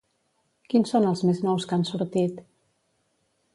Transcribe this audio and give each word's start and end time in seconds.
Quins 0.73 0.93
són 0.95 1.05
els 1.09 1.21
més 1.31 1.43
nous 1.47 1.69
que 1.73 1.79
han 1.79 1.85
sortit? 1.91 2.43